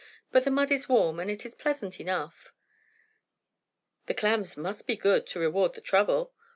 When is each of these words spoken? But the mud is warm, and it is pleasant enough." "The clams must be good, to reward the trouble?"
But 0.31 0.45
the 0.45 0.49
mud 0.49 0.71
is 0.71 0.89
warm, 0.89 1.19
and 1.19 1.29
it 1.29 1.45
is 1.45 1.53
pleasant 1.53 1.99
enough." 1.99 2.51
"The 4.07 4.15
clams 4.15 4.57
must 4.57 4.87
be 4.87 4.95
good, 4.95 5.27
to 5.27 5.39
reward 5.39 5.75
the 5.75 5.81
trouble?" 5.81 6.33